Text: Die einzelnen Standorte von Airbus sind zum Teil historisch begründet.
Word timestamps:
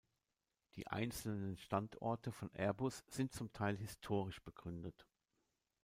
Die 0.77 0.87
einzelnen 0.87 1.57
Standorte 1.57 2.31
von 2.31 2.49
Airbus 2.55 3.03
sind 3.07 3.31
zum 3.33 3.53
Teil 3.53 3.77
historisch 3.77 4.41
begründet. 4.41 5.05